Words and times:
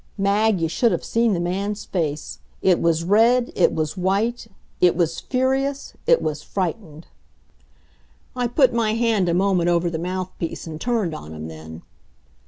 Mag, 0.17 0.59
you 0.59 0.67
should 0.67 0.91
have 0.91 1.03
seen 1.05 1.33
the 1.35 1.39
man's 1.39 1.85
face! 1.85 2.39
It 2.63 2.81
was 2.81 3.03
red, 3.03 3.51
it 3.55 3.71
was 3.71 3.95
white; 3.95 4.47
it 4.79 4.95
was 4.95 5.19
furious, 5.19 5.93
it 6.07 6.23
was 6.23 6.41
frightened. 6.41 7.05
I 8.35 8.47
put 8.47 8.73
my 8.73 8.95
hand 8.95 9.29
a 9.29 9.35
moment 9.35 9.69
over 9.69 9.91
the 9.91 9.99
mouthpiece 9.99 10.65
and 10.65 10.81
turned 10.81 11.13
on 11.13 11.35
him 11.35 11.49
then. 11.49 11.83